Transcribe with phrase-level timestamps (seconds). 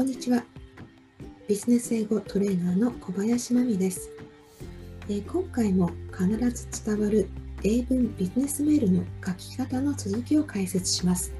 [0.00, 0.42] こんにちは。
[1.46, 4.08] ビジネス英語トレーナーの小林真美です。
[5.10, 7.28] えー、今回も必ず伝わる
[7.64, 11.34] 英文ビジネスメールの書き方の続きを解説します。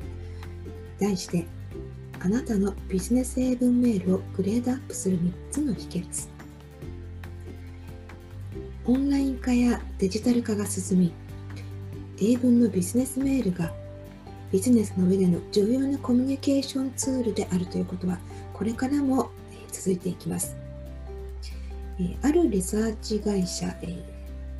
[1.01, 1.47] 題して、
[2.23, 6.29] あなたのビジネス英文メールをグレードアップする3つの秘訣。
[8.85, 11.15] オンライン化やデジタル化が進み、
[12.21, 13.73] 英文のビジネスメールが
[14.53, 18.19] ビジネスの上での重要なコミュニケーションツールであるということは
[18.61, 19.31] これからも
[19.73, 20.55] 続いていきます。
[22.21, 23.75] あるリサーチ会社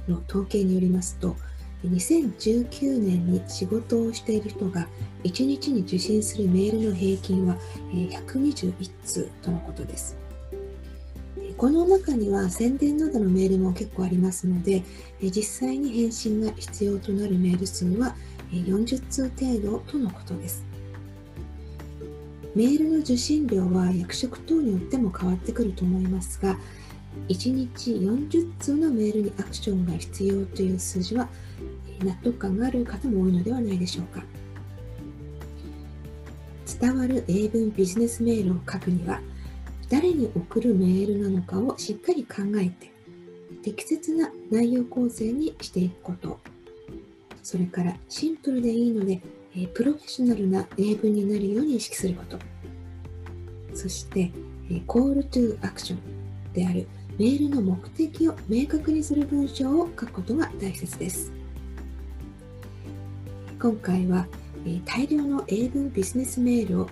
[0.09, 1.37] の統計によりますと
[1.85, 4.89] 2019年に仕事をしている人が
[5.25, 7.59] 1日に受信するメールの平均は
[7.93, 10.17] 121通とのことです。
[11.59, 14.83] この中には宣伝などのメールも結構ありますので
[15.21, 18.17] 実際に返信が必要となるメール数は
[18.51, 20.70] 40通程度とのことです。
[22.55, 26.59] メールの受信料は役職等によっても変わってくると思いますが、
[27.29, 31.29] 1日40通のメールにアクションが必要という数字は
[32.05, 34.25] 納得感がある方も多いのではないでしょうか。
[36.81, 39.21] 伝わる英文ビジネスメールを書くには、
[39.89, 42.91] 誰に送るメールなのかをしっかり考えて、
[43.63, 46.41] 適切な内容構成にしていくこと。
[47.43, 49.21] それからシンプルでいいので、
[49.57, 52.39] えプロフェッショナルな英文になるように意識すること。
[53.75, 54.31] そして、
[54.71, 55.97] え Call to Action
[56.53, 56.87] である
[57.19, 61.33] メールの目的を明確にする文章を書くことが大切です。
[63.61, 64.27] 今回は、
[64.67, 66.89] え大量の英文ビジネスメールを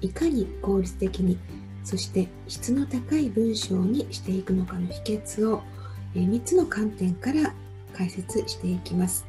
[0.00, 1.38] いかに効率的に
[1.84, 5.62] そして質の高い文章にしていくのかの秘訣を
[6.14, 7.54] 3つの観点から
[7.94, 9.27] 解説していきます。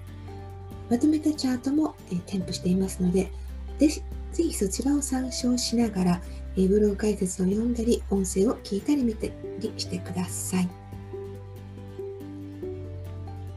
[0.89, 3.31] まとめたチャートも、え添付していますので、
[3.77, 6.21] ぜひそちらを参照しながら、
[6.57, 10.69] えブログ解説を読んだり、音声を聞いたり見たりしてください。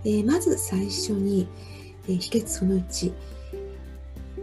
[0.05, 1.49] えまず最初に、
[2.09, 3.13] え秘訣その1、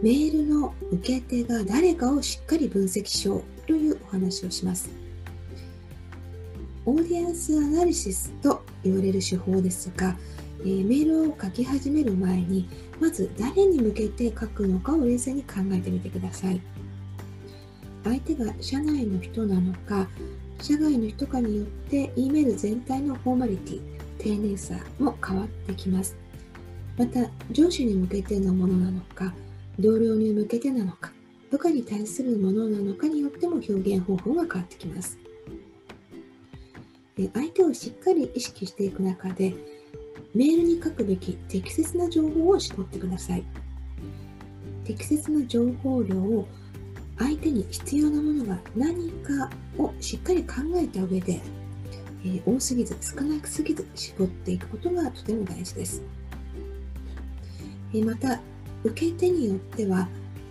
[0.02, 4.90] メールの受け手が誰かをしっかり分析しようというお話をします。
[6.86, 10.16] オーディエンスアナリシスと言われる手法ですが、
[10.62, 12.68] えー、メールを書き始める前に
[13.00, 16.60] まず誰に向けて書くのかを冷静に考えてみてください。
[18.04, 20.08] 相手が社内の人なのか
[20.62, 23.80] 社外の人かによって E メール全体のフォーマリティ
[24.18, 26.16] 丁寧さも変わってきます。
[26.96, 29.32] また上司に向けてのものなのか
[29.78, 31.12] 同僚に向けてなのか
[31.50, 35.18] 部下に対するものなのかによっても表現方法が変わってきます。
[37.34, 39.54] 相手をしっかり意識していく中で
[40.34, 43.44] メールに書くべき適切な情報を絞ってください。
[44.84, 46.46] 適切な情報量を
[47.18, 51.40] 相手に必要なものが何かをしっかり考えた上で、
[52.24, 56.02] えー、多すぎず少なくすぎず絞っていくことがとても大事です。
[57.92, 58.40] えー、また、
[58.82, 60.08] 受け手によっては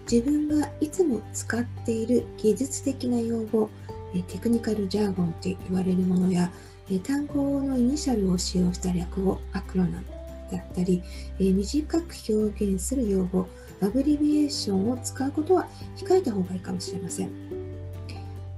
[0.09, 3.69] 自分がいつも使っている技術的な用語、
[4.13, 6.51] えテクニカルジャーゴンと言われるものや
[6.97, 10.05] 単語のイニシャルを使用した略語、アクロナム
[10.51, 11.03] だったり、
[11.37, 13.47] 短く表現する用語、
[13.81, 17.29] アブリビエーションを使うことは控えた方がいいかもしれません。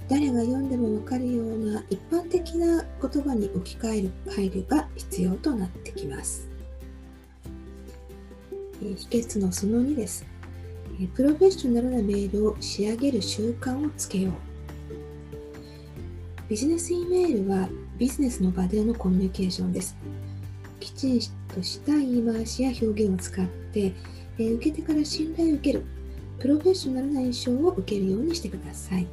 [0.08, 6.48] 誰が読んでもわかるような一般的な言葉に置き換える配慮が必要となってきます。
[8.80, 10.26] 秘訣のその2です。
[11.14, 14.32] プロフェッショナルなメールを仕上げる習慣をつけよう。
[16.48, 19.96] ビジネス E メールはビジネスの場でのコミュニケーションです。
[20.80, 21.20] きちん
[21.54, 23.92] とした言い回しや表現を使って、
[24.38, 25.84] え受け手から信頼を受ける、
[26.38, 29.06] プロフェッショナルな印象を受けるようにしてください。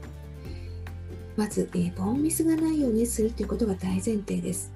[1.36, 4.72] まず、えボンミスがないようにするということが大前提です。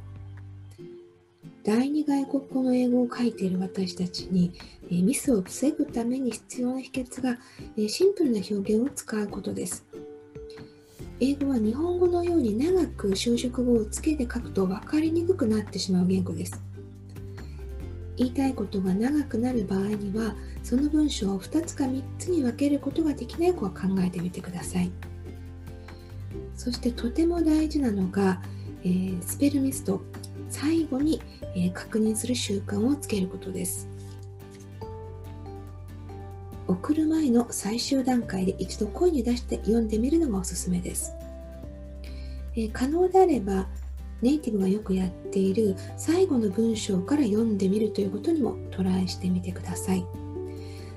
[1.63, 4.53] 第二外国語の英語を書いている私たちに、
[4.92, 7.38] えミスを防ぐために必要な秘訣が、
[7.77, 9.86] えシンプルな表現を使うことです。
[11.19, 16.62] 英語は日本語のように長く修飾語をつけて書くと分かりにくくなってしまう言語です。
[18.15, 24.92] 言いたいことが長くなる場合には、その文章を2つか3つに分けることができないかは考えてみてください。
[26.56, 28.42] そしてとても大事なのが、
[28.83, 30.01] えー、スペルミスト、
[30.50, 31.21] 最後に、
[31.56, 33.89] えー、確認する習慣をつけることです。
[36.74, 41.14] 送る前の最終段階で一度声に出して読んでみるのがおすすめです。
[42.56, 43.68] えー、可能であれば
[44.22, 50.06] ネイティブがよくやっている最後の文章から読んでみるということにもトライしてみてください。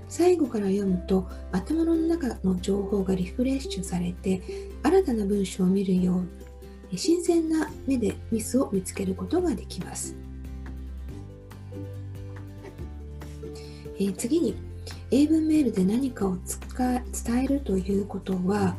[0.08, 4.40] 最後から読むと頭の中の情報がリフレッシュされて
[4.82, 6.22] 新たな文章を見るよ
[6.92, 10.14] う新鮮な目でミスを見つけることができます。
[13.98, 14.54] えー、次に
[15.10, 16.36] 英文メールで何かを
[16.76, 18.76] 伝えるということは、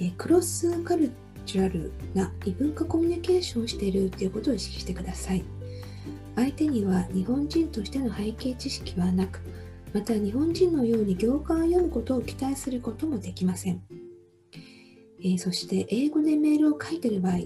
[0.00, 1.10] え、クロスカル
[1.44, 5.44] チュラルな異文化コミュニケーションをしているということを意識してください。
[6.34, 9.40] 相手には日本人としての背景知識はなく、
[9.92, 13.82] また日本人のように行間を読むことを期待することもできません。
[15.20, 17.36] えー、そして英語でメールを書いている場合、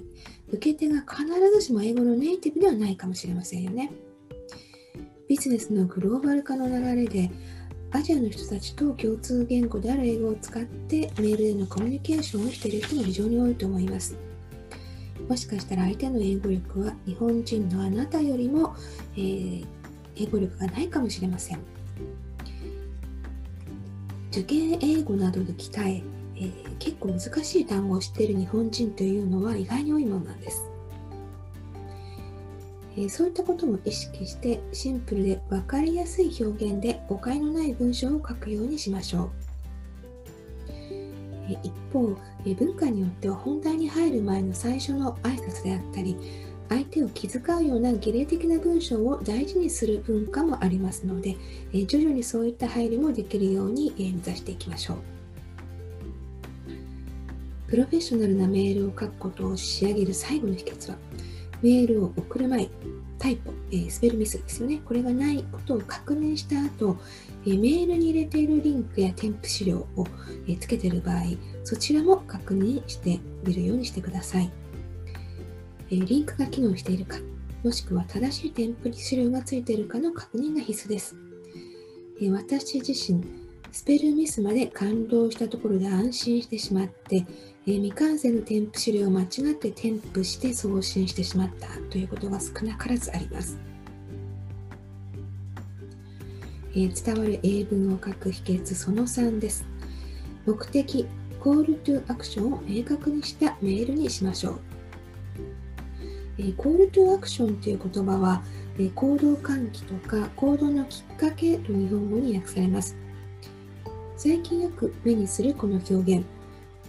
[0.49, 3.93] 受け手が必ずしも英語のネイティブではないかもしれませんよね。
[5.29, 7.31] ビジネスのグローバル化の流れで
[7.93, 14.17] アジアの人たちと共通言語である英語を使ってメールでのコミュニケーションをしている人も非常に多いと思います。
[15.29, 18.75] もしかしたら相手の英語力は日本人のあなたよりも、
[19.17, 19.67] えー、
[20.17, 21.59] 英語力がないかもしれません。
[24.31, 26.03] 受験英語などで鍛え
[26.37, 30.70] えー、結構難しい単語を知っている日本人というのは意外に多いものなんです。
[33.01, 39.31] えそういったことも意識してシンプルで分かりやすい表現で誤解のない文章を書くようにしましょう。
[41.49, 42.15] え一方
[42.45, 46.17] え、文化によっては本題に入る前の最初の挨拶であったり、
[46.69, 51.37] 相手を気遣うような儀礼的な文章を大事にする文化もありますので、
[51.73, 54.97] え徐々にそういった配慮もできるように、え目指していきましょう。
[57.69, 60.99] プロフェッショナルなメールを書くことを仕上げる最後の秘訣は、
[61.63, 62.69] メールを送る前、
[63.19, 64.81] タイプ、えー、スペルミスですよね。
[64.85, 66.97] これがないことを確認した後、
[67.45, 70.07] えー、メールに入れているリンクや添付資料を、
[70.47, 71.23] えー、つけている場合、
[71.65, 74.51] そちらも確認してみるようにしてください。
[75.93, 77.19] えリンクが機能しているか、
[77.65, 81.17] もしくは正しい添付資料がついているかの確認が必須です。
[82.23, 83.23] え私自身、
[83.73, 87.25] スペルミスまで感動したところで安心してしまって、
[87.67, 93.59] え未完成の添付資料を間違って添付して送信してしまったということが少なからずあります。
[96.75, 99.65] え伝わる英文を書く秘訣その3です。
[100.47, 101.07] 目的、
[101.39, 104.61] コールトゥアクションを明確にしたメールにしましょう。
[106.39, 108.43] えコールトゥアクションという言葉は、
[108.81, 112.97] え行動喚起とか行動のきっかけと日本語に訳されます。
[114.23, 116.27] 最近よく目にするこの表現、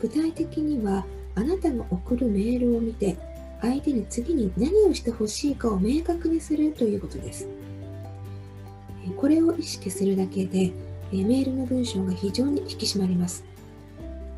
[0.01, 3.17] 具体的にはあなたが送るメールを見て
[3.61, 7.47] 相手に次に何をしてほしいかを明確にするということです。
[9.15, 10.73] これを意識するだけで
[11.13, 13.45] メールの文章が非常に引き締まります。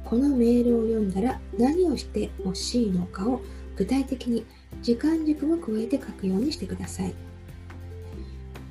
[0.05, 3.41] このメールを読んだら何をしてほしいのかを
[3.75, 4.45] 具体的に
[4.83, 7.15] 時間軸も加えて書くようにしてください。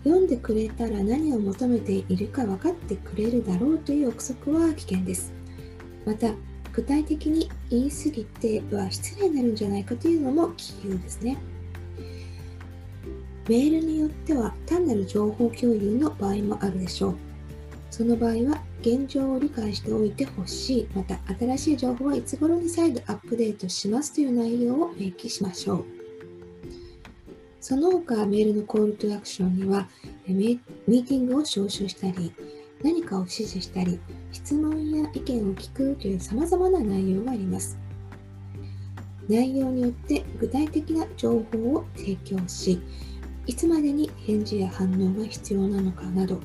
[0.05, 5.33] 読んでくれたら何を求めているか分かってくれるだろうという憶測は危険です
[6.05, 6.33] また
[6.73, 11.37] 具体的に言い過ぎては失礼になるんじゃないかというのも杞憂ですね。
[13.49, 17.17] メールによっては単なる情報共有の場合もあるでしょう。
[17.91, 26.02] その場合は現状を理解しておいてほしい、また新しい情報はいつ頃に再度アップデートしますという内容を明記しましょう。
[27.63, 29.89] その他メールのコールトゥアクションには
[30.27, 32.35] ミーティングを招集したり、
[32.83, 34.01] 何かを指示したり、
[34.33, 37.79] 質問や意見を聞くという様々な内容があります。
[39.29, 42.81] 内容によって具体的な情報を提供し、
[43.47, 46.41] いつまでに返事や反応が必要なのかなど、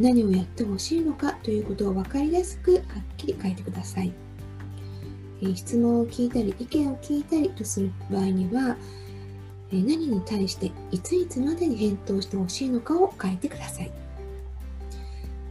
[0.00, 2.82] 何をやってほしいのかということを分かりやすくはっ
[3.18, 4.14] きり書いてください。
[5.54, 8.78] 質問を聞いたり意見を聞いたりとする場合には、
[9.70, 13.90] 何に対していついつまでに返答してほしいのかを書いてください。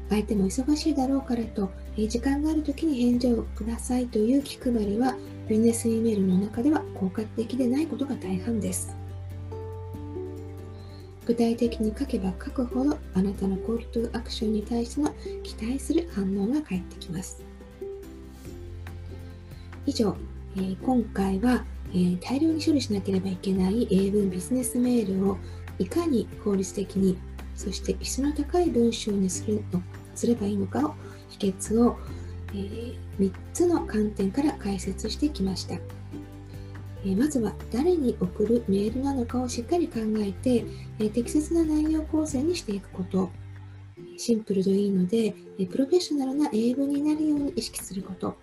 [0.10, 5.16] 相手も忙しいだろうからと、時間がある時に返事をくださいという気配りは、
[5.48, 8.96] ビジネス E メールの中では効果的でないことが大半です。
[11.26, 17.44] 具体的に書けば書くほど、あなたのコールトゥアクションに対しての期待する反応が返ってきます。
[19.86, 20.16] 以上、
[20.58, 25.38] え、今回は、えー、大量に処理しなければいけない英文ビジネスメールを
[25.80, 27.18] いかに効率的に
[27.56, 29.82] そして質の高い文章にするの
[30.16, 30.94] すればいいのかを
[31.30, 31.98] 秘訣を、
[32.54, 40.66] えー、3つの観点から解説してきました、えー、まずは誰に送るメールなのかをしっかり考えて、
[41.00, 43.30] え、適切な内容構成にしていくこと。
[44.18, 48.36] シンプルでいいので、えプロフェッショナルな英文になるように意識すること。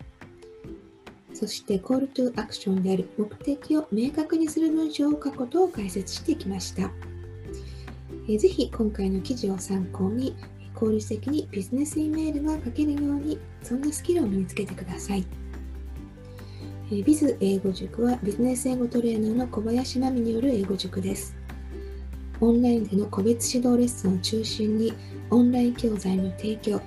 [1.34, 6.90] そして、コールトゥアクションである目的を明確にする文章を書くことを解説してきました。
[8.28, 10.34] えぜひ今回の記事を参考に
[10.74, 15.24] 効率的にビジネスイメールが書けるように、そんなスキルを身につけてください。
[16.92, 21.34] えビズ英語塾はビジネス英語トレーナーの小林真美による英語塾です。
[22.40, 24.92] オンラインでの個別指導レッスンを中心に、
[25.30, 26.80] オンライン教材の提供、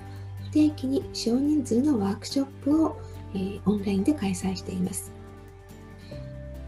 [0.44, 2.96] 不定期に少人数のワークショップを、
[3.34, 5.12] え、オンラインで開催しています。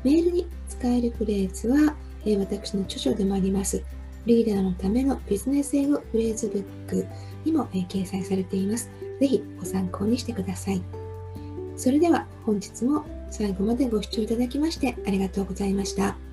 [0.04, 3.82] メールに使えるフレーズは、え、私の著書でもあります、
[4.26, 7.06] リーダーのためのビジネス英語フレーズブック
[7.44, 8.90] にも、え、掲載されています。
[9.20, 10.82] ぜひご参考にしてください。
[11.76, 16.29] それでは本日も最後までご視聴いただきましてありがとうございました。